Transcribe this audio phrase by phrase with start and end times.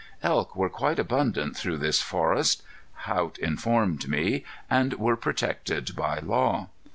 [0.23, 2.63] Elk were quite abundant through this forest,
[3.05, 6.69] Haught informed me, and were protected by law.